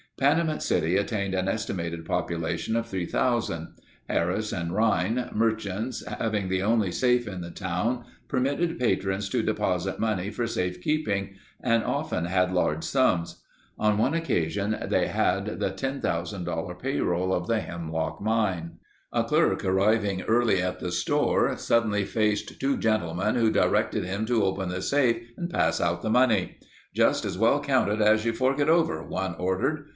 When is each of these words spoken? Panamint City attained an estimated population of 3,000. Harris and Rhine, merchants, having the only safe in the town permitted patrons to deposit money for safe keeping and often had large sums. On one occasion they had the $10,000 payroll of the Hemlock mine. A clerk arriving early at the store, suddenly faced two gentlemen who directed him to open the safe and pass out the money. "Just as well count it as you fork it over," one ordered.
Panamint 0.19 0.61
City 0.61 0.97
attained 0.97 1.33
an 1.33 1.47
estimated 1.47 2.05
population 2.05 2.75
of 2.75 2.85
3,000. 2.87 3.73
Harris 4.07 4.51
and 4.51 4.71
Rhine, 4.73 5.29
merchants, 5.33 6.03
having 6.05 6.47
the 6.47 6.61
only 6.61 6.91
safe 6.91 7.27
in 7.27 7.41
the 7.41 7.49
town 7.49 8.05
permitted 8.27 8.77
patrons 8.77 9.29
to 9.29 9.41
deposit 9.41 9.99
money 9.99 10.29
for 10.29 10.45
safe 10.45 10.79
keeping 10.81 11.35
and 11.59 11.83
often 11.83 12.25
had 12.25 12.51
large 12.53 12.83
sums. 12.83 13.43
On 13.79 13.97
one 13.97 14.13
occasion 14.13 14.75
they 14.89 15.07
had 15.07 15.59
the 15.59 15.71
$10,000 15.71 16.79
payroll 16.79 17.33
of 17.33 17.47
the 17.47 17.59
Hemlock 17.59 18.21
mine. 18.21 18.77
A 19.11 19.23
clerk 19.23 19.65
arriving 19.65 20.21
early 20.23 20.61
at 20.61 20.79
the 20.79 20.91
store, 20.91 21.57
suddenly 21.57 22.05
faced 22.05 22.59
two 22.59 22.77
gentlemen 22.77 23.33
who 23.35 23.51
directed 23.51 24.03
him 24.03 24.27
to 24.27 24.43
open 24.43 24.69
the 24.69 24.83
safe 24.83 25.31
and 25.37 25.49
pass 25.49 25.81
out 25.81 26.03
the 26.03 26.11
money. 26.11 26.57
"Just 26.93 27.23
as 27.25 27.39
well 27.39 27.59
count 27.59 27.89
it 27.89 28.01
as 28.01 28.23
you 28.23 28.33
fork 28.33 28.59
it 28.59 28.69
over," 28.69 29.03
one 29.03 29.33
ordered. 29.35 29.85